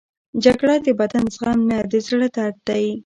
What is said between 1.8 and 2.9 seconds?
د زړه درد دی